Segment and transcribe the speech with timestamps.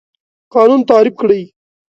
[0.53, 1.41] قانون تعریف کړئ.